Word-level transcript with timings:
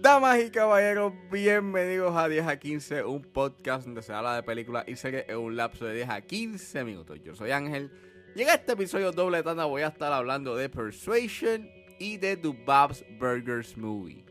Damas 0.00 0.40
y 0.44 0.50
caballeros, 0.50 1.12
bienvenidos 1.30 2.16
a 2.16 2.28
10 2.28 2.44
a 2.48 2.58
15, 2.58 3.04
un 3.04 3.22
podcast 3.22 3.84
donde 3.84 4.02
se 4.02 4.12
habla 4.12 4.34
de 4.34 4.42
películas 4.42 4.88
y 4.88 4.96
series 4.96 5.26
en 5.28 5.36
un 5.36 5.54
lapso 5.54 5.84
de 5.84 5.94
10 5.94 6.08
a 6.08 6.20
15 6.22 6.82
minutos. 6.82 7.20
Yo 7.22 7.36
soy 7.36 7.52
Ángel 7.52 7.92
y 8.34 8.42
en 8.42 8.48
este 8.48 8.72
episodio 8.72 9.12
doble 9.12 9.44
tanda 9.44 9.66
voy 9.66 9.82
a 9.82 9.86
estar 9.86 10.12
hablando 10.12 10.56
de 10.56 10.68
Persuasion 10.68 11.70
y 12.00 12.16
de 12.16 12.36
The 12.36 12.48
Bob's 12.48 13.04
Burgers 13.20 13.76
Movie. 13.76 14.27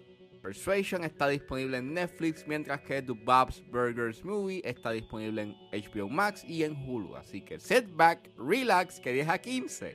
Persuasion 0.48 1.04
está 1.04 1.28
disponible 1.28 1.76
en 1.76 1.94
Netflix, 1.94 2.48
mientras 2.48 2.80
que 2.80 3.02
The 3.02 3.12
Bob's 3.12 3.62
Burgers 3.70 4.24
Movie 4.24 4.62
está 4.64 4.92
disponible 4.92 5.42
en 5.42 5.56
HBO 5.74 6.08
Max 6.08 6.42
y 6.46 6.64
en 6.64 6.74
Hulu. 6.74 7.18
Así 7.18 7.42
que 7.42 7.60
sit 7.60 7.84
back, 7.98 8.30
relax, 8.38 8.98
que 8.98 9.12
10 9.12 9.28
a 9.28 9.38
15 9.40 9.94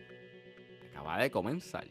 acaba 0.90 1.16
de 1.22 1.30
comenzar. 1.30 1.86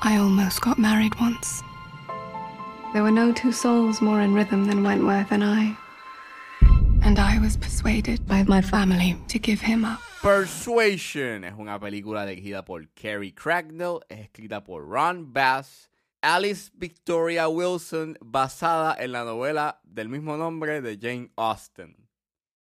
I 0.00 0.16
almost 0.16 0.62
got 0.62 0.78
married 0.78 1.12
once. 1.20 1.62
There 2.94 3.02
were 3.02 3.10
no 3.10 3.34
two 3.34 3.52
souls 3.52 4.00
more 4.00 4.22
in 4.22 4.32
rhythm 4.32 4.64
than 4.64 4.82
Wentworth 4.82 5.30
and 5.30 5.44
I. 5.44 5.76
And 7.08 7.18
I 7.18 7.38
was 7.38 7.56
persuaded 7.56 8.26
by 8.26 8.44
my 8.44 8.60
family 8.60 9.16
to 9.28 9.38
give 9.38 9.62
him. 9.62 9.86
Persuasion 10.20 11.42
es 11.42 11.54
una 11.56 11.80
película 11.80 12.26
dirigida 12.26 12.66
por 12.66 12.84
Carrie 12.94 13.32
Cracknell, 13.32 14.00
es 14.10 14.28
escrita 14.28 14.62
por 14.62 14.84
Ron 14.84 15.32
Bass, 15.32 15.88
Alice 16.22 16.70
Victoria 16.74 17.48
Wilson, 17.48 18.18
basada 18.20 18.94
en 19.02 19.12
la 19.12 19.24
novela 19.24 19.80
del 19.84 20.10
mismo 20.10 20.36
nombre 20.36 20.82
de 20.82 20.98
Jane 21.00 21.30
Austen. 21.38 21.96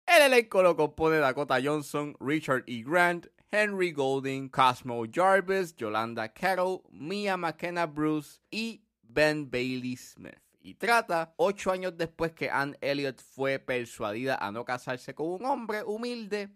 El 0.05 0.31
elenco 0.31 0.63
lo 0.63 0.77
compone 0.77 1.17
Dakota 1.17 1.59
Johnson, 1.61 2.15
Richard 2.21 2.63
E. 2.67 2.83
Grant, 2.83 3.27
Henry 3.51 3.91
Golding, 3.91 4.47
Cosmo 4.47 5.03
Jarvis, 5.11 5.75
Yolanda 5.75 6.29
Carroll, 6.29 6.83
Mia 6.89 7.35
McKenna 7.35 7.85
Bruce 7.85 8.39
y 8.49 8.79
Ben 9.03 9.49
Bailey 9.49 9.97
Smith. 9.97 10.46
Y 10.67 10.75
trata 10.75 11.33
ocho 11.37 11.71
años 11.71 11.95
después 11.95 12.33
que 12.33 12.49
Anne 12.49 12.77
Elliot 12.81 13.21
fue 13.21 13.57
persuadida 13.57 14.35
a 14.35 14.51
no 14.51 14.65
casarse 14.65 15.15
con 15.15 15.27
un 15.27 15.45
hombre 15.45 15.81
humilde, 15.83 16.49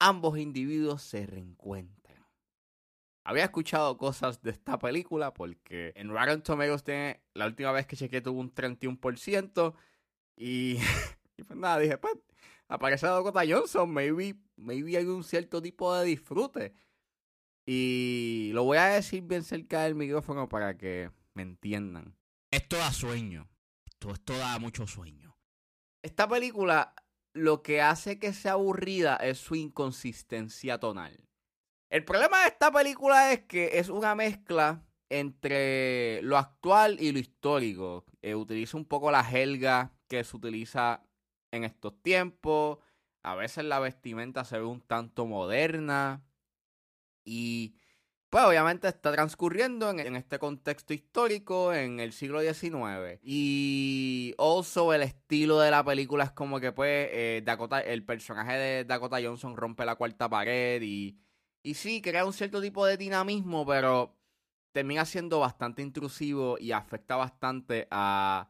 ambos 0.00 0.36
individuos 0.38 1.02
se 1.02 1.24
reencuentran. 1.24 2.26
Había 3.22 3.44
escuchado 3.44 3.96
cosas 3.96 4.42
de 4.42 4.50
esta 4.50 4.76
película 4.76 5.32
porque 5.32 5.92
en 5.94 6.08
Rotten 6.08 6.42
Tomatoes 6.42 6.82
tiene, 6.82 7.22
la 7.32 7.46
última 7.46 7.70
vez 7.70 7.86
que 7.86 7.94
chequeé 7.94 8.20
tuvo 8.20 8.40
un 8.40 8.52
31% 8.52 9.72
y, 10.34 10.78
y 11.36 11.42
pues 11.44 11.56
nada, 11.56 11.78
dije, 11.78 11.96
pues 11.96 12.14
aparece 12.66 13.06
Dakota 13.06 13.44
Johnson, 13.48 13.88
maybe, 13.88 14.34
maybe 14.56 14.96
hay 14.96 15.04
un 15.04 15.22
cierto 15.22 15.62
tipo 15.62 15.94
de 15.94 16.06
disfrute. 16.06 16.74
Y 17.64 18.50
lo 18.52 18.64
voy 18.64 18.78
a 18.78 18.86
decir 18.86 19.22
bien 19.22 19.44
cerca 19.44 19.84
del 19.84 19.94
micrófono 19.94 20.48
para 20.48 20.76
que 20.76 21.12
me 21.34 21.42
entiendan. 21.42 22.16
Esto 22.54 22.76
da 22.76 22.92
sueño. 22.92 23.50
Esto, 23.84 24.12
esto 24.12 24.38
da 24.38 24.60
mucho 24.60 24.86
sueño. 24.86 25.36
Esta 26.04 26.28
película 26.28 26.94
lo 27.32 27.64
que 27.64 27.82
hace 27.82 28.20
que 28.20 28.32
sea 28.32 28.52
aburrida 28.52 29.16
es 29.16 29.38
su 29.38 29.56
inconsistencia 29.56 30.78
tonal. 30.78 31.28
El 31.90 32.04
problema 32.04 32.42
de 32.42 32.50
esta 32.50 32.70
película 32.70 33.32
es 33.32 33.40
que 33.46 33.80
es 33.80 33.88
una 33.88 34.14
mezcla 34.14 34.86
entre 35.08 36.22
lo 36.22 36.38
actual 36.38 36.98
y 37.00 37.10
lo 37.10 37.18
histórico. 37.18 38.04
Eh, 38.22 38.36
utiliza 38.36 38.76
un 38.76 38.84
poco 38.84 39.10
la 39.10 39.24
jelga 39.24 39.92
que 40.06 40.22
se 40.22 40.36
utiliza 40.36 41.02
en 41.50 41.64
estos 41.64 42.00
tiempos. 42.02 42.78
A 43.24 43.34
veces 43.34 43.64
la 43.64 43.80
vestimenta 43.80 44.44
se 44.44 44.60
ve 44.60 44.64
un 44.64 44.80
tanto 44.80 45.26
moderna. 45.26 46.24
Y 47.24 47.74
pues 48.34 48.46
obviamente 48.46 48.88
está 48.88 49.12
transcurriendo 49.12 49.90
en, 49.90 50.16
este 50.16 50.40
contexto 50.40 50.92
histórico 50.92 51.72
en 51.72 52.00
el 52.00 52.12
siglo 52.12 52.40
XIX. 52.40 53.20
Y 53.22 54.34
also 54.38 54.92
el 54.92 55.02
estilo 55.02 55.60
de 55.60 55.70
la 55.70 55.84
película 55.84 56.24
es 56.24 56.32
como 56.32 56.58
que 56.58 56.72
pues 56.72 57.10
eh, 57.12 57.42
Dakota, 57.44 57.78
el 57.78 58.04
personaje 58.04 58.54
de 58.54 58.84
Dakota 58.84 59.18
Johnson 59.22 59.56
rompe 59.56 59.84
la 59.84 59.94
cuarta 59.94 60.28
pared 60.28 60.82
y, 60.82 61.16
y 61.62 61.74
sí, 61.74 62.02
crea 62.02 62.26
un 62.26 62.32
cierto 62.32 62.60
tipo 62.60 62.84
de 62.84 62.96
dinamismo, 62.96 63.64
pero 63.64 64.16
termina 64.72 65.04
siendo 65.04 65.38
bastante 65.38 65.82
intrusivo 65.82 66.56
y 66.58 66.72
afecta 66.72 67.14
bastante 67.14 67.86
a 67.92 68.48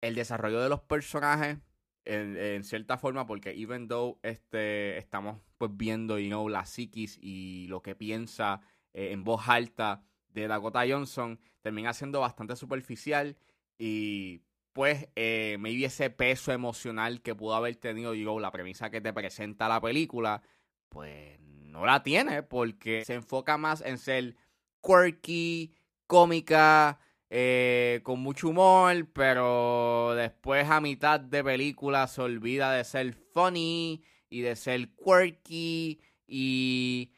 el 0.00 0.14
desarrollo 0.14 0.60
de 0.60 0.68
los 0.68 0.82
personajes 0.82 1.58
en, 2.08 2.64
cierta 2.64 2.96
forma 2.96 3.26
porque 3.26 3.50
even 3.50 3.86
though 3.88 4.18
este, 4.22 4.98
estamos 4.98 5.40
pues 5.58 5.70
viendo 5.74 6.18
you 6.18 6.28
know, 6.28 6.48
la 6.48 6.64
psiquis 6.64 7.18
y 7.20 7.66
lo 7.68 7.82
que 7.82 7.94
piensa 7.94 8.60
eh, 8.94 9.12
en 9.12 9.24
voz 9.24 9.48
alta 9.48 10.02
de 10.28 10.48
Dakota 10.48 10.84
Johnson, 10.88 11.38
termina 11.60 11.92
siendo 11.92 12.20
bastante 12.20 12.56
superficial 12.56 13.36
y 13.78 14.42
pues 14.72 15.08
eh, 15.16 15.56
maybe 15.58 15.84
ese 15.84 16.10
peso 16.10 16.52
emocional 16.52 17.20
que 17.20 17.34
pudo 17.34 17.54
haber 17.54 17.76
tenido 17.76 18.14
la 18.40 18.52
premisa 18.52 18.90
que 18.90 19.00
te 19.00 19.12
presenta 19.12 19.68
la 19.68 19.80
película, 19.80 20.42
pues 20.88 21.38
no 21.40 21.84
la 21.84 22.02
tiene 22.02 22.42
porque 22.42 23.04
se 23.04 23.14
enfoca 23.14 23.58
más 23.58 23.80
en 23.80 23.98
ser 23.98 24.36
quirky, 24.82 25.74
cómica, 26.06 27.00
eh, 27.30 28.00
con 28.04 28.20
mucho 28.20 28.48
humor, 28.48 29.06
pero 29.12 30.14
después 30.14 30.68
a 30.68 30.80
mitad 30.80 31.20
de 31.20 31.44
película 31.44 32.06
se 32.06 32.22
olvida 32.22 32.72
de 32.72 32.84
ser 32.84 33.14
funny 33.32 34.02
y 34.30 34.40
de 34.40 34.56
ser 34.56 34.88
quirky 34.94 36.00
y... 36.26 37.12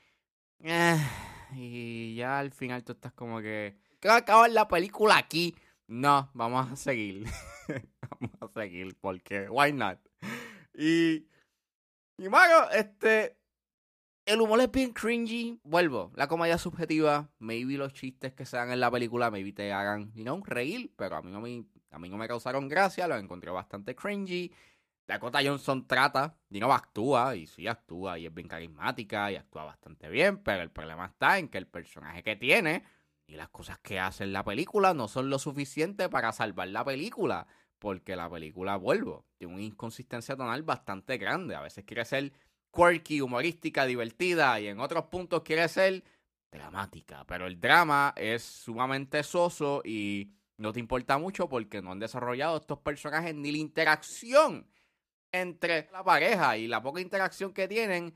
Eh, 0.63 0.97
y 1.55 2.15
ya 2.17 2.39
al 2.39 2.51
final 2.51 2.85
tú 2.85 2.93
estás 2.93 3.13
como 3.13 3.41
que... 3.41 3.77
¿Qué 4.01 4.09
va 4.09 4.15
a 4.15 4.19
acabar 4.19 4.51
la 4.51 4.69
película 4.69 5.17
aquí? 5.17 5.55
No, 5.87 6.31
vamos 6.35 6.71
a 6.71 6.77
seguir. 6.77 7.27
vamos 8.11 8.37
a 8.41 8.61
seguir 8.61 8.97
porque... 9.01 9.49
Why 9.49 9.73
not? 9.73 9.99
Y... 10.75 11.27
Y 12.19 12.27
este... 12.73 13.40
El 14.31 14.41
humor 14.41 14.61
es 14.61 14.71
bien 14.71 14.93
cringy. 14.93 15.59
Vuelvo, 15.65 16.13
la 16.15 16.29
comedia 16.29 16.57
subjetiva. 16.57 17.29
Maybe 17.41 17.77
los 17.77 17.93
chistes 17.93 18.33
que 18.33 18.47
se 18.47 18.57
dan 18.57 18.71
en 18.71 18.79
la 18.79 18.89
película, 18.89 19.29
maybe 19.29 19.53
te 19.53 19.73
hagan, 19.73 20.13
you 20.15 20.23
know, 20.23 20.41
reír. 20.45 20.93
Pero 20.97 21.17
a 21.17 21.23
mí 21.23 21.33
no 21.33 21.41
me, 21.41 21.65
a 21.91 21.99
mí 21.99 22.09
no 22.09 22.17
me 22.17 22.29
causaron 22.29 22.69
gracia. 22.69 23.09
Los 23.09 23.21
encontré 23.21 23.51
bastante 23.51 23.97
cringy. 23.97 24.53
Dakota 25.09 25.41
Johnson 25.45 25.85
trata, 25.85 26.37
y 26.49 26.61
no 26.61 26.73
actúa, 26.73 27.35
y 27.35 27.49
sí 27.49 27.67
actúa, 27.67 28.21
y 28.21 28.27
es 28.27 28.33
bien 28.33 28.47
carismática, 28.47 29.33
y 29.33 29.35
actúa 29.35 29.65
bastante 29.65 30.09
bien. 30.09 30.39
Pero 30.45 30.63
el 30.63 30.71
problema 30.71 31.07
está 31.07 31.41
en 31.41 31.49
que 31.49 31.59
el 31.59 31.67
personaje 31.67 32.23
que 32.23 32.37
tiene 32.37 32.85
y 33.27 33.35
las 33.35 33.49
cosas 33.49 33.81
que 33.81 33.99
hace 33.99 34.23
en 34.23 34.33
la 34.33 34.45
película 34.45 34.95
no 34.95 35.09
son 35.09 35.29
lo 35.29 35.41
suficiente 35.41 36.09
para 36.09 36.31
salvar 36.31 36.69
la 36.69 36.85
película. 36.85 37.49
Porque 37.81 38.15
la 38.15 38.31
película, 38.31 38.77
vuelvo, 38.77 39.27
tiene 39.39 39.55
una 39.55 39.65
inconsistencia 39.65 40.37
tonal 40.37 40.63
bastante 40.63 41.19
grande. 41.19 41.57
A 41.57 41.63
veces 41.63 41.85
quiere 41.85 42.05
ser 42.05 42.33
quirky, 42.73 43.21
humorística, 43.21 43.87
divertida 43.87 44.61
y 44.61 44.69
en 44.69 44.81
otros 44.81 45.07
puntos 45.07 45.43
quiere 45.43 45.69
ser 45.69 46.03
dramática. 46.51 47.25
Pero 47.27 47.47
el 47.47 47.61
drama 47.61 48.13
es 48.17 48.43
sumamente 48.43 49.23
soso 49.23 49.83
y 49.85 50.33
no 50.57 50.73
te 50.73 50.81
importa 50.81 51.19
mucho 51.19 51.49
porque 51.49 51.83
no 51.83 51.93
han 51.93 51.99
desarrollado 51.99 52.59
estos 52.59 52.79
personajes 52.79 53.35
ni 53.35 53.53
la 53.53 53.59
interacción 53.59 54.67
entre 55.33 55.89
la 55.93 56.05
pareja 56.05 56.57
y 56.57 56.67
la 56.67 56.83
poca 56.83 57.01
interacción 57.01 57.53
que 57.53 57.69
tienen 57.69 58.15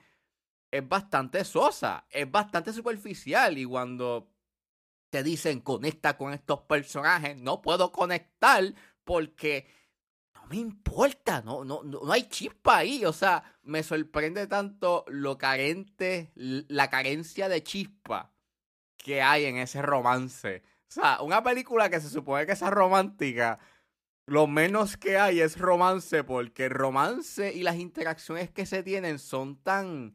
es 0.71 0.89
bastante 0.89 1.45
sosa, 1.45 2.07
es 2.11 2.29
bastante 2.31 2.73
superficial 2.73 3.57
y 3.57 3.65
cuando 3.65 4.29
te 5.11 5.23
dicen 5.23 5.61
conecta 5.61 6.17
con 6.17 6.33
estos 6.33 6.63
personajes, 6.63 7.37
no 7.37 7.63
puedo 7.63 7.93
conectar 7.93 8.75
porque 9.05 9.69
no 10.45 10.51
me 10.51 10.57
importa, 10.57 11.43
no, 11.43 11.65
no, 11.65 11.83
no 11.83 12.13
hay 12.13 12.29
chispa 12.29 12.79
ahí. 12.79 13.05
O 13.05 13.13
sea, 13.13 13.43
me 13.63 13.83
sorprende 13.83 14.47
tanto 14.47 15.05
lo 15.09 15.39
carente, 15.39 16.33
la 16.35 16.91
carencia 16.91 17.49
de 17.49 17.63
chispa 17.63 18.33
que 18.97 19.23
hay 19.23 19.47
en 19.47 19.57
ese 19.57 19.83
romance. 19.83 20.63
O 20.89 20.93
sea, 20.95 21.21
una 21.23 21.43
película 21.43 21.91
que 21.91 22.01
se 22.01 22.11
supone 22.11 22.47
que 22.47 22.53
es 22.53 22.61
romántica, 22.61 23.59
lo 24.27 24.47
menos 24.47 24.97
que 24.97 25.19
hay 25.19 25.41
es 25.41 25.59
romance, 25.59 26.25
porque 26.25 26.67
el 26.67 26.71
romance 26.71 27.53
y 27.53 27.63
las 27.63 27.77
interacciones 27.77 28.51
que 28.51 28.67
se 28.67 28.83
tienen 28.83 29.19
son 29.19 29.63
tan 29.63 30.15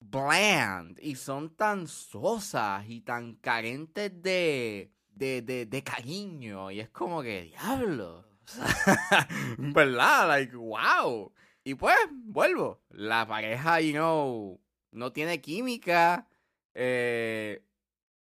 bland 0.00 0.98
y 1.00 1.14
son 1.14 1.54
tan 1.54 1.86
sosas 1.86 2.84
y 2.88 3.02
tan 3.02 3.36
carentes 3.36 4.10
de, 4.20 4.92
de, 5.08 5.42
de, 5.42 5.66
de 5.66 5.84
cariño. 5.84 6.70
Y 6.70 6.80
es 6.80 6.90
como 6.90 7.22
que, 7.22 7.42
diablo. 7.42 8.31
¿Verdad? 9.58 10.28
Like, 10.28 10.56
wow. 10.56 11.32
Y 11.64 11.74
pues, 11.74 11.96
vuelvo. 12.10 12.80
La 12.90 13.26
pareja, 13.26 13.80
you 13.80 13.92
know, 13.92 14.60
no 14.90 15.12
tiene 15.12 15.40
química. 15.40 16.28
Eh, 16.74 17.64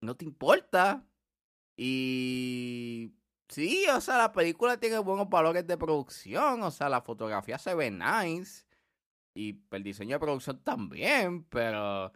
no 0.02 0.16
te 0.16 0.26
importa. 0.26 1.06
Y 1.78 3.14
sí, 3.48 3.86
o 3.88 4.02
sea, 4.02 4.18
la 4.18 4.32
película 4.34 4.78
tiene 4.78 5.00
buenos 5.00 5.30
valores 5.30 5.66
de 5.66 5.78
producción, 5.78 6.62
o 6.62 6.72
sea, 6.72 6.90
la 6.90 7.02
fotografía 7.02 7.58
se 7.58 7.74
ve 7.74 7.90
nice. 7.90 8.66
Y 9.34 9.62
el 9.72 9.84
diseño 9.84 10.16
de 10.16 10.20
producción 10.20 10.60
también, 10.64 11.46
pero 11.46 12.12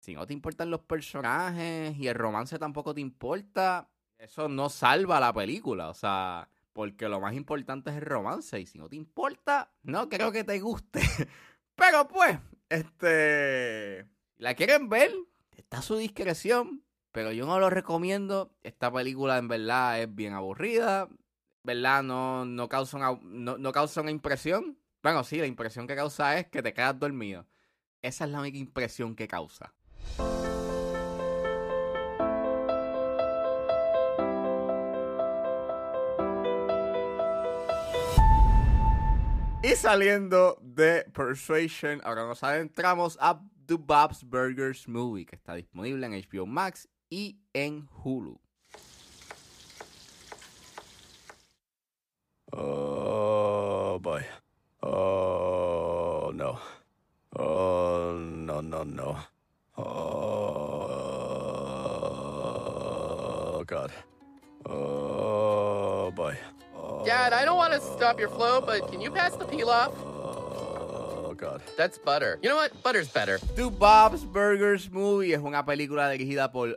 si 0.00 0.14
no 0.14 0.26
te 0.26 0.32
importan 0.32 0.70
los 0.70 0.80
personajes 0.80 1.96
y 1.96 2.08
el 2.08 2.14
romance 2.16 2.58
tampoco 2.58 2.94
te 2.94 3.00
importa, 3.00 3.88
eso 4.18 4.48
no 4.48 4.68
salva 4.68 5.20
la 5.20 5.32
película, 5.32 5.88
o 5.88 5.94
sea, 5.94 6.48
porque 6.74 7.08
lo 7.08 7.20
más 7.20 7.34
importante 7.34 7.90
es 7.90 7.96
el 7.96 8.02
romance 8.02 8.60
y 8.60 8.66
si 8.66 8.78
no 8.78 8.90
te 8.90 8.96
importa, 8.96 9.72
no 9.82 10.10
creo 10.10 10.30
que 10.32 10.44
te 10.44 10.60
guste. 10.60 11.00
Pero 11.76 12.06
pues, 12.08 12.38
este, 12.68 14.06
¿la 14.36 14.54
quieren 14.54 14.88
ver? 14.90 15.12
Está 15.56 15.78
a 15.78 15.82
su 15.82 15.96
discreción, 15.96 16.84
pero 17.10 17.32
yo 17.32 17.46
no 17.46 17.58
lo 17.58 17.70
recomiendo. 17.70 18.52
Esta 18.62 18.92
película 18.92 19.38
en 19.38 19.48
verdad 19.48 20.00
es 20.02 20.14
bien 20.14 20.34
aburrida, 20.34 21.08
¿verdad? 21.62 22.02
No, 22.02 22.44
no, 22.44 22.68
causa, 22.68 22.96
una, 22.96 23.18
no, 23.22 23.56
no 23.56 23.72
causa 23.72 24.00
una 24.02 24.10
impresión. 24.10 24.78
Bueno, 25.02 25.22
sí, 25.24 25.38
la 25.38 25.46
impresión 25.46 25.86
que 25.86 25.96
causa 25.96 26.38
es 26.38 26.48
que 26.48 26.62
te 26.62 26.74
quedas 26.74 26.98
dormido. 26.98 27.46
Esa 28.02 28.24
es 28.24 28.30
la 28.30 28.40
única 28.40 28.58
impresión 28.58 29.14
que 29.14 29.28
causa. 29.28 29.74
Y 39.64 39.76
saliendo 39.76 40.58
de 40.60 41.04
Persuasion, 41.14 42.02
ahora 42.04 42.26
nos 42.26 42.44
adentramos 42.44 43.16
a 43.18 43.40
The 43.64 43.76
Bob's 43.76 44.22
Burgers 44.22 44.86
Movie, 44.86 45.24
que 45.24 45.36
está 45.36 45.54
disponible 45.54 46.04
en 46.04 46.12
HBO 46.12 46.44
Max 46.44 46.86
y 47.08 47.38
en 47.54 47.88
Hulu. 48.04 48.38
Oh 52.52 53.98
boy. 54.02 54.20
Oh 54.80 56.30
no. 56.34 56.60
Oh 57.30 58.12
no 58.18 58.60
no 58.60 58.84
no. 58.84 59.33
Dad, 67.04 67.34
I 67.34 67.44
don't 67.44 67.58
want 67.58 67.74
to 67.74 67.80
stop 67.80 68.18
your 68.18 68.30
flow, 68.30 68.62
but 68.62 68.90
can 68.90 69.00
you 69.00 69.10
pass 69.10 69.36
the 69.36 69.44
peel 69.44 69.68
off? 69.68 69.92
Oh 69.96 71.34
God. 71.36 71.60
That's 71.76 71.98
butter. 71.98 72.38
You 72.42 72.48
know 72.48 72.56
what? 72.56 72.82
Butter's 72.82 73.08
better. 73.08 73.38
Do 73.56 73.70
Bob's 73.70 74.24
Burgers 74.24 74.90
Movie 74.90 75.34
es 75.34 75.40
una 75.40 75.64
película 75.64 76.08
dirigida 76.10 76.50
por 76.50 76.76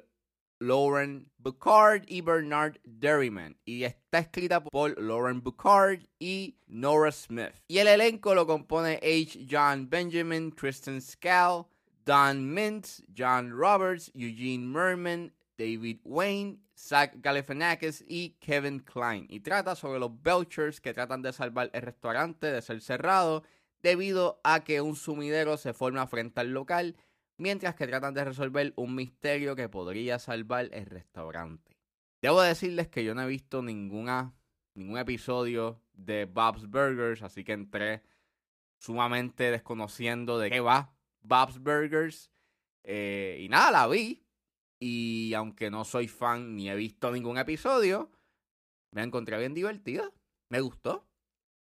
Lauren 0.59 1.29
Bacard 1.39 2.03
y 2.07 2.21
Bernard 2.21 2.77
Derryman 2.83 3.55
y 3.65 3.83
está 3.83 4.19
escrita 4.19 4.61
por 4.61 4.99
Lauren 4.99 5.41
Bacard 5.41 6.01
y 6.19 6.55
Nora 6.67 7.11
Smith. 7.11 7.53
Y 7.69 7.77
el 7.77 7.87
elenco 7.87 8.35
lo 8.35 8.45
compone 8.45 8.99
H. 9.01 9.45
John 9.49 9.89
Benjamin, 9.89 10.51
Kristen 10.51 10.99
Scal, 10.99 11.67
Don 12.05 12.53
Mintz, 12.53 13.01
John 13.15 13.51
Roberts, 13.51 14.11
Eugene 14.13 14.65
Merman, 14.65 15.31
David 15.57 15.99
Wayne, 16.03 16.59
Zach 16.77 17.13
Galifianakis 17.15 18.03
y 18.07 18.37
Kevin 18.39 18.79
Klein. 18.79 19.25
Y 19.29 19.39
trata 19.39 19.75
sobre 19.75 19.99
los 19.99 20.21
Belchers 20.21 20.79
que 20.79 20.93
tratan 20.93 21.21
de 21.21 21.33
salvar 21.33 21.69
el 21.73 21.81
restaurante 21.81 22.47
de 22.47 22.61
ser 22.61 22.81
cerrado 22.81 23.43
debido 23.81 24.39
a 24.43 24.63
que 24.63 24.81
un 24.81 24.95
sumidero 24.95 25.57
se 25.57 25.73
forma 25.73 26.05
frente 26.07 26.41
al 26.41 26.51
local 26.51 26.95
mientras 27.37 27.75
que 27.75 27.87
tratan 27.87 28.13
de 28.13 28.25
resolver 28.25 28.73
un 28.75 28.95
misterio 28.95 29.55
que 29.55 29.69
podría 29.69 30.19
salvar 30.19 30.69
el 30.71 30.85
restaurante. 30.85 31.77
Debo 32.21 32.41
decirles 32.41 32.87
que 32.87 33.03
yo 33.03 33.13
no 33.13 33.21
he 33.21 33.27
visto 33.27 33.61
ninguna, 33.61 34.33
ningún 34.73 34.97
episodio 34.97 35.81
de 35.93 36.25
Bob's 36.25 36.67
Burgers, 36.67 37.21
así 37.21 37.43
que 37.43 37.53
entré 37.53 38.01
sumamente 38.79 39.51
desconociendo 39.51 40.39
de 40.39 40.49
qué 40.49 40.59
va 40.59 40.93
Bob's 41.21 41.59
Burgers. 41.59 42.31
Eh, 42.83 43.37
y 43.41 43.49
nada, 43.49 43.71
la 43.71 43.87
vi. 43.87 44.26
Y 44.79 45.33
aunque 45.33 45.71
no 45.71 45.83
soy 45.83 46.07
fan 46.07 46.55
ni 46.55 46.69
he 46.69 46.75
visto 46.75 47.11
ningún 47.11 47.37
episodio, 47.37 48.11
me 48.91 49.03
encontré 49.03 49.37
bien 49.37 49.53
divertida. 49.53 50.11
Me 50.49 50.61
gustó. 50.61 51.07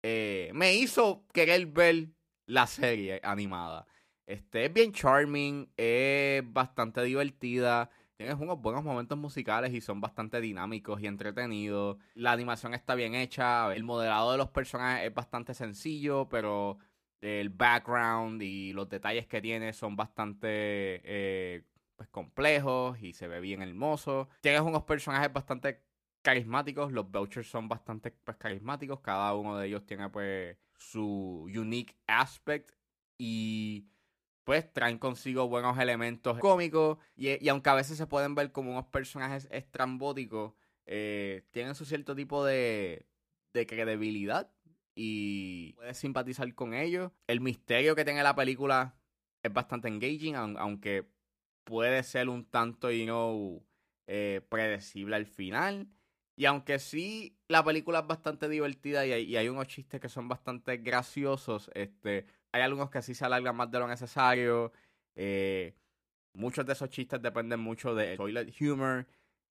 Eh, 0.03 0.51
me 0.53 0.73
hizo 0.75 1.25
querer 1.33 1.65
ver 1.67 2.09
la 2.45 2.67
serie 2.67 3.21
animada. 3.23 3.87
Este 4.25 4.65
es 4.65 4.73
bien 4.73 4.91
charming, 4.91 5.69
es 5.77 6.43
bastante 6.51 7.01
divertida. 7.03 7.89
Tienes 8.15 8.35
unos 8.39 8.61
buenos 8.61 8.83
momentos 8.83 9.17
musicales 9.17 9.73
y 9.73 9.81
son 9.81 9.99
bastante 9.99 10.39
dinámicos 10.39 11.01
y 11.01 11.07
entretenidos. 11.07 11.97
La 12.13 12.31
animación 12.31 12.73
está 12.73 12.95
bien 12.95 13.15
hecha. 13.15 13.73
El 13.73 13.83
modelado 13.83 14.31
de 14.31 14.37
los 14.37 14.49
personajes 14.49 15.07
es 15.07 15.13
bastante 15.13 15.53
sencillo, 15.53 16.27
pero 16.29 16.77
el 17.21 17.49
background 17.49 18.41
y 18.41 18.73
los 18.73 18.89
detalles 18.89 19.27
que 19.27 19.41
tiene 19.41 19.73
son 19.73 19.95
bastante 19.95 20.47
eh, 21.03 21.63
pues, 22.03 22.09
complejos 22.09 23.01
y 23.01 23.13
se 23.13 23.27
ve 23.27 23.39
bien 23.39 23.61
hermoso. 23.61 24.27
Tienes 24.41 24.61
unos 24.61 24.83
personajes 24.83 25.31
bastante 25.31 25.83
carismáticos. 26.21 26.91
Los 26.91 27.09
Belchers 27.09 27.49
son 27.49 27.69
bastante 27.69 28.11
pues, 28.11 28.37
carismáticos. 28.37 28.99
Cada 28.99 29.33
uno 29.33 29.57
de 29.57 29.67
ellos 29.67 29.85
tiene 29.85 30.09
pues 30.09 30.57
su 30.77 31.49
unique 31.55 31.95
aspect. 32.07 32.71
Y 33.17 33.87
pues 34.43 34.71
traen 34.73 34.97
consigo 34.97 35.47
buenos 35.47 35.77
elementos 35.77 36.37
cómicos 36.39 36.97
y, 37.15 37.47
aunque 37.47 37.69
a 37.69 37.75
veces 37.75 37.97
se 37.97 38.07
pueden 38.07 38.35
ver 38.35 38.51
como 38.51 38.71
unos 38.71 38.87
personajes 38.87 39.47
estrambóticos, 39.51 40.53
eh, 40.85 41.45
tienen 41.51 41.75
su 41.75 41.85
cierto 41.85 42.13
tipo 42.13 42.43
de, 42.43 43.05
de 43.53 43.65
credibilidad 43.65 44.51
y 44.95 45.71
puedes 45.73 45.97
simpatizar 45.97 46.53
con 46.55 46.73
ellos. 46.73 47.13
El 47.27 47.39
misterio 47.39 47.95
que 47.95 48.03
tiene 48.03 48.21
la 48.21 48.35
película 48.35 48.97
es 49.43 49.53
bastante 49.53 49.87
engaging, 49.87 50.35
aunque 50.35 51.12
puede 51.63 52.03
ser 52.03 52.29
un 52.29 52.45
tanto, 52.45 52.91
you 52.91 53.05
know, 53.05 53.65
eh, 54.07 54.41
predecible 54.49 55.15
al 55.15 55.25
final. 55.25 55.87
Y 56.35 56.45
aunque 56.45 56.79
sí, 56.79 57.37
la 57.47 57.63
película 57.63 57.99
es 57.99 58.07
bastante 58.07 58.49
divertida 58.49 59.05
y 59.05 59.11
hay, 59.13 59.23
y 59.23 59.37
hay 59.37 59.49
unos 59.49 59.67
chistes 59.67 60.01
que 60.01 60.09
son 60.09 60.27
bastante 60.27 60.77
graciosos, 60.77 61.69
este, 61.75 62.25
hay 62.51 62.61
algunos 62.61 62.89
que 62.89 63.01
sí 63.01 63.13
se 63.13 63.25
alargan 63.25 63.55
más 63.55 63.69
de 63.71 63.79
lo 63.79 63.87
necesario. 63.87 64.71
Eh, 65.15 65.75
muchos 66.33 66.65
de 66.65 66.73
esos 66.73 66.89
chistes 66.89 67.21
dependen 67.21 67.59
mucho 67.59 67.95
de 67.95 68.17
toilet 68.17 68.53
humor. 68.61 69.07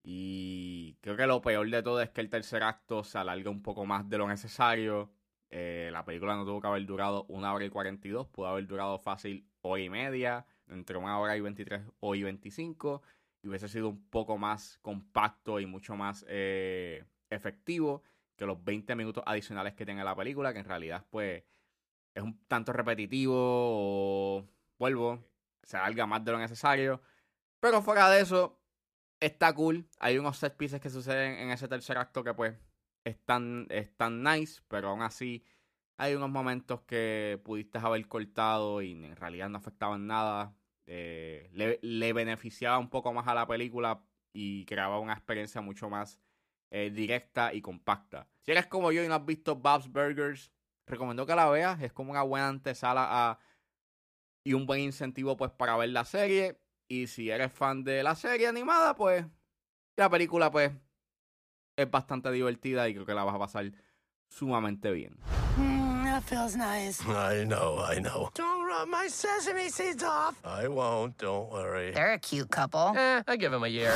Y 0.03 0.97
creo 1.01 1.17
que 1.17 1.27
lo 1.27 1.41
peor 1.43 1.69
de 1.71 1.83
todo 1.83 2.01
es 2.01 2.11
que 2.11 2.21
el 2.21 2.31
tercer 2.31 2.63
acto 2.63 3.05
se 3.05 3.19
alarga 3.19 3.51
un 3.51 3.63
poco 3.63 3.85
más 3.85 4.09
de 4.09 4.19
lo 4.19 4.29
necesario. 4.29 5.11
Eh, 5.51 5.91
la 5.93 6.05
película 6.05 6.37
no 6.37 6.45
tuvo 6.45 6.61
que 6.61 6.67
haber 6.69 6.87
durado 6.87 7.25
una 7.29 7.53
hora 7.55 7.65
y 7.65 7.71
42, 7.71 8.29
pudo 8.29 8.49
haber 8.49 8.67
durado 8.67 8.99
fácil 8.99 9.49
hora 9.63 9.83
y 9.83 9.91
media, 9.91 10.47
entre 10.71 10.97
una 10.97 11.19
hora 11.19 11.37
y 11.37 11.41
23 11.41 11.83
o 12.01 12.15
y 12.15 12.23
25, 12.23 13.03
y 13.43 13.49
hubiese 13.49 13.69
sido 13.69 13.89
un 13.89 14.09
poco 14.09 14.39
más 14.39 14.79
compacto 14.83 15.61
y 15.61 15.67
mucho 15.67 15.95
más 15.97 16.25
eh, 16.29 17.05
efectivo 17.31 18.03
que 18.37 18.47
los 18.47 18.63
20 18.63 18.95
minutos 18.95 19.25
adicionales 19.27 19.75
que 19.75 19.85
tiene 19.85 20.05
la 20.05 20.15
película, 20.15 20.53
que 20.53 20.61
en 20.61 20.65
realidad 20.65 21.05
pues 21.11 21.43
es 22.15 22.23
un 22.23 22.39
tanto 22.47 22.73
repetitivo 22.73 23.35
o 23.37 24.45
vuelvo, 24.79 25.25
se 25.63 25.77
alarga 25.77 26.07
más 26.07 26.25
de 26.25 26.33
lo 26.33 26.39
necesario. 26.39 27.03
Pero 27.61 27.83
fuera 27.83 28.09
de 28.09 28.21
eso, 28.21 28.61
está 29.21 29.53
cool. 29.55 29.89
Hay 29.99 30.19
unos 30.19 30.39
set 30.39 30.57
pieces 30.57 30.81
que 30.81 30.91
suceden 30.91 31.39
en 31.39 31.51
ese 31.51 31.69
tercer 31.69 31.99
acto 31.99 32.23
que 32.23 32.35
pues 32.35 32.57
están, 33.05 33.67
están 33.71 34.23
nice, 34.23 34.63
pero 34.69 34.91
aún 34.91 35.03
así 35.03 35.45
hay 35.99 36.15
unos 36.15 36.31
momentos 36.31 36.81
que 36.83 37.41
pudiste 37.45 37.79
haber 37.79 38.07
cortado 38.07 38.81
y 38.83 38.93
en 38.93 39.17
realidad 39.17 39.49
no 39.49 39.59
afectaban 39.59 40.07
nada. 40.07 40.55
Eh, 40.87 41.51
le, 41.53 42.13
beneficiaba 42.13 42.79
un 42.79 42.89
poco 42.89 43.13
más 43.13 43.27
a 43.27 43.35
la 43.35 43.47
película 43.47 44.03
y 44.33 44.65
creaba 44.65 45.01
una 45.01 45.13
experiencia 45.13 45.61
mucho 45.61 45.91
más 45.91 46.21
eh, 46.71 46.91
directa 46.95 47.53
y 47.53 47.61
compacta. 47.61 48.29
Si 48.43 48.53
eres 48.53 48.69
como 48.69 48.93
yo 48.93 49.03
y 49.03 49.09
no 49.09 49.15
has 49.15 49.27
visto 49.27 49.57
Bob's 49.57 49.91
Burgers, 49.91 50.53
recomiendo 50.87 51.27
que 51.27 51.35
la 51.35 51.51
veas. 51.51 51.83
Es 51.83 51.93
como 51.93 52.13
una 52.13 52.23
buena 52.23 52.49
antesala 52.49 53.41
y 54.45 54.55
un 54.55 54.67
buen 54.67 54.81
incentivo 54.81 55.37
pues 55.37 55.51
para 55.51 55.77
ver 55.77 55.89
la 55.89 56.05
serie. 56.05 56.61
Y 56.87 57.09
si 57.09 57.29
eres 57.29 57.53
fan 57.53 57.83
de 57.83 58.05
la 58.05 58.15
serie 58.15 58.47
animada, 58.47 58.95
pues 58.95 59.27
la 59.97 60.09
película 60.09 60.49
pues 60.53 60.71
es 61.77 61.91
bastante 61.91 62.31
divertida 62.31 62.89
y 62.89 62.95
creo 62.95 63.05
que 63.05 63.15
la 63.15 63.25
vas 63.25 63.35
a 63.35 63.41
pasar 63.41 63.73
sumamente 64.29 64.93
bien. 64.93 65.19
Mm, 65.59 66.05
that 66.05 66.23
feels 66.25 66.57
nice. 66.57 67.01
I 67.07 67.45
know, 67.45 67.79
I 67.85 67.99
know. 67.99 68.31
Don't 68.35 68.65
rub 68.67 68.89
my 68.89 69.09
sesame 69.09 69.69
seeds 69.69 70.03
off. 70.03 70.35
I 70.45 70.69
won't, 70.69 71.19
don't 71.19 71.51
worry. 71.51 71.91
They're 71.93 72.15
a 72.15 72.19
cute 72.19 72.51
couple. 72.51 72.95
Eh, 72.97 73.23
I 73.27 73.37
give 73.37 73.53
him 73.53 73.65
a 73.65 73.69
year. 73.69 73.95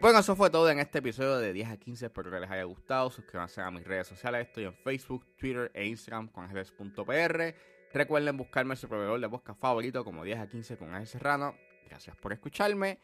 Bueno, 0.00 0.18
eso 0.18 0.36
fue 0.36 0.50
todo 0.50 0.68
en 0.68 0.80
este 0.80 0.98
episodio 0.98 1.38
de 1.38 1.54
10 1.54 1.70
a 1.70 1.76
15. 1.78 2.06
Espero 2.06 2.30
que 2.30 2.38
les 2.38 2.50
haya 2.50 2.64
gustado. 2.64 3.10
Suscríbanse 3.10 3.62
a 3.62 3.70
mis 3.70 3.84
redes 3.84 4.06
sociales. 4.06 4.46
Estoy 4.46 4.64
en 4.64 4.74
Facebook, 4.74 5.24
Twitter 5.38 5.70
e 5.72 5.86
Instagram 5.86 6.28
con 6.28 6.44
ángeles.pr. 6.44 7.54
Recuerden 7.90 8.36
buscarme 8.36 8.76
su 8.76 8.86
proveedor 8.86 9.18
de 9.18 9.30
podcast 9.30 9.58
favorito 9.58 10.04
como 10.04 10.22
10 10.22 10.40
a 10.40 10.46
15 10.46 10.76
con 10.76 10.92
Ángel 10.92 11.06
Serrano. 11.06 11.54
Gracias 11.88 12.14
por 12.16 12.34
escucharme 12.34 12.98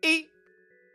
y 0.00 0.29